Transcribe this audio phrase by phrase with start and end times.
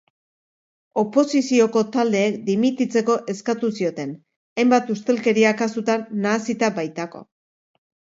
[0.99, 4.15] Oposizioko taldeek dimititzeko eskatu zioten,
[4.63, 7.23] hainbat ustelkeria kasutan nahasita baitago.